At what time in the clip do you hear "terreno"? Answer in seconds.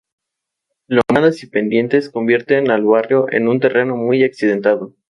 3.59-3.95